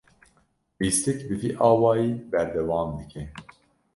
Lîstik 0.81 1.19
bi 1.27 1.35
vî 1.41 1.51
awayî 1.69 2.09
berdewam 2.31 2.89
dike. 2.99 3.23